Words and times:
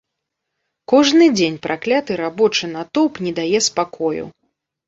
Кожны 0.93 1.27
дзень 1.37 1.59
пракляты 1.67 2.17
рабочы 2.23 2.71
натоўп 2.75 3.23
не 3.27 3.35
дае 3.41 3.59
спакою. 3.67 4.23